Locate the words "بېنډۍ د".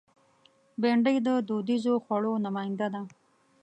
0.81-1.27